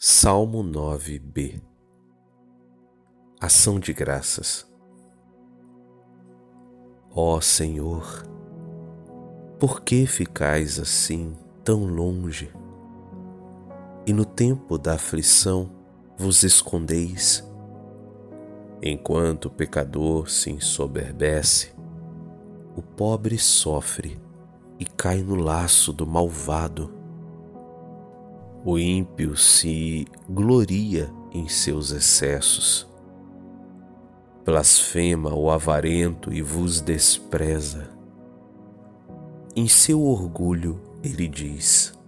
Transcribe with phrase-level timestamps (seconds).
[0.00, 1.60] Salmo 9b
[3.40, 4.64] Ação de Graças
[7.10, 8.24] Ó Senhor,
[9.58, 12.48] por que ficais assim tão longe?
[14.06, 15.68] E no tempo da aflição
[16.16, 17.44] vos escondeis?
[18.80, 21.72] Enquanto o pecador se ensoberbece,
[22.76, 24.16] o pobre sofre
[24.78, 26.97] e cai no laço do malvado
[28.70, 32.86] o ímpio se gloria em seus excessos.
[34.44, 37.88] Blasfema o avarento e vos despreza.
[39.56, 41.98] Em seu orgulho ele diz: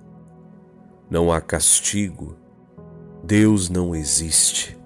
[1.09, 2.37] Não há castigo,
[3.25, 4.79] Deus não existe.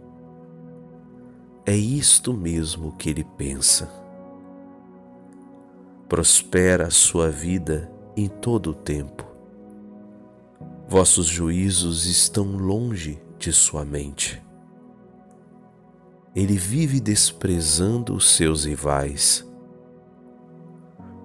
[1.67, 3.91] É isto mesmo que ele pensa.
[6.09, 9.34] Prospera a sua vida em todo o tempo
[10.87, 14.43] Vossos juízos estão longe de sua mente.
[16.37, 19.47] Ele vive desprezando os seus rivais.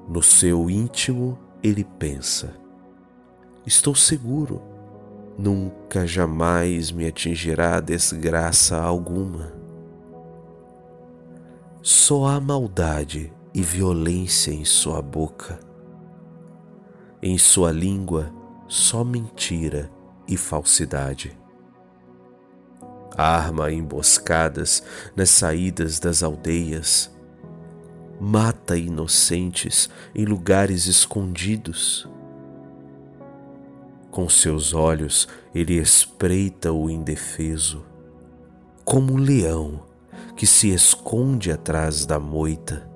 [0.08, 2.54] No seu íntimo, ele pensa:
[3.66, 4.62] Estou seguro,
[5.38, 9.52] nunca jamais me atingirá desgraça alguma.
[11.82, 15.60] Só há maldade e violência em sua boca.
[17.22, 18.39] Em sua língua
[18.70, 19.92] só mentira
[20.28, 21.36] e falsidade.
[23.18, 24.84] Arma emboscadas
[25.16, 27.12] nas saídas das aldeias,
[28.22, 32.08] mata inocentes em lugares escondidos.
[34.12, 37.84] Com seus olhos ele espreita o indefeso,
[38.86, 39.84] como um leão
[40.36, 42.88] que se esconde atrás da moita.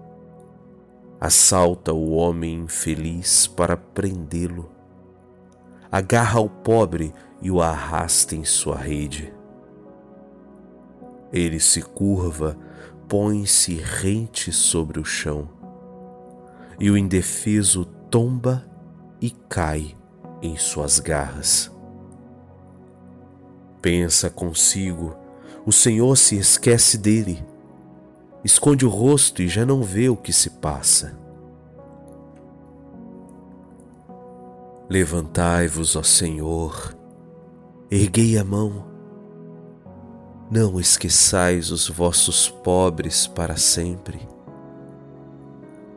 [1.19, 4.72] Assalta o homem infeliz para prendê-lo
[5.93, 9.31] agarra o pobre e o arrasta em sua rede.
[11.31, 12.57] Ele se curva,
[13.07, 15.47] põe-se rente sobre o chão,
[16.79, 18.65] e o indefeso tomba
[19.21, 19.95] e cai
[20.41, 21.71] em suas garras.
[23.79, 25.15] Pensa consigo,
[25.63, 27.45] o Senhor se esquece dele,
[28.43, 31.22] esconde o rosto e já não vê o que se passa.
[34.93, 36.95] Levantai-vos, ó Senhor,
[37.89, 38.85] erguei a mão.
[40.51, 44.21] Não esqueçais os vossos pobres para sempre.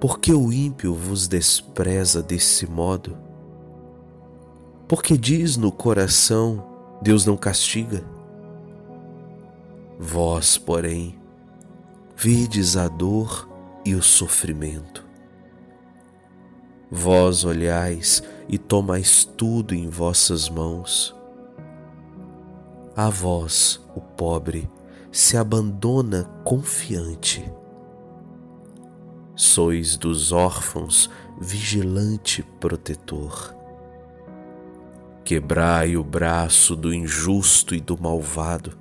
[0.00, 3.18] Porque o ímpio vos despreza desse modo?
[4.88, 6.66] Porque diz no coração:
[7.02, 8.02] Deus não castiga?
[9.98, 11.20] Vós, porém,
[12.16, 13.46] vedes a dor
[13.84, 15.06] e o sofrimento
[16.90, 21.14] Vós olhais e tomais tudo em vossas mãos.
[22.96, 24.70] A vós, o pobre,
[25.10, 27.44] se abandona confiante.
[29.34, 33.54] Sois dos órfãos vigilante protetor.
[35.24, 38.78] Quebrai o braço do injusto e do malvado.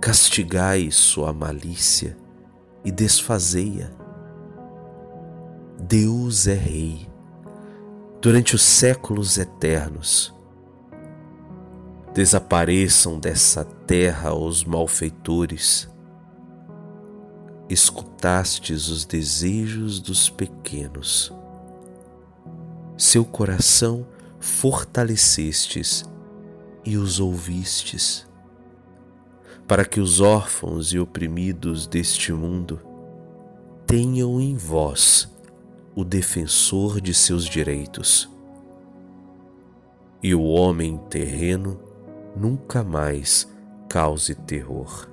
[0.00, 2.16] Castigai sua malícia
[2.84, 3.90] e desfazei-a
[5.78, 7.09] Deus é Rei
[8.20, 10.34] durante os séculos eternos.
[12.12, 15.88] Desapareçam dessa terra os malfeitores.
[17.68, 21.32] Escutastes os desejos dos pequenos.
[22.96, 24.06] Seu coração
[24.38, 26.04] fortalecestes
[26.84, 28.26] e os ouvistes,
[29.68, 32.80] para que os órfãos e oprimidos deste mundo
[33.86, 35.30] tenham em vós
[35.94, 38.30] o defensor de seus direitos.
[40.22, 41.80] E o homem terreno
[42.36, 43.48] nunca mais
[43.88, 45.08] cause terror.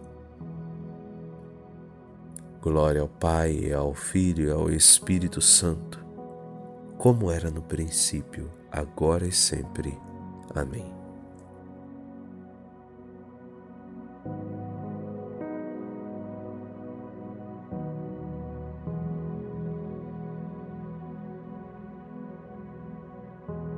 [2.62, 6.06] Glória ao Pai, ao Filho e ao Espírito Santo,
[6.98, 9.98] como era no princípio, agora e sempre.
[10.54, 11.07] Amém.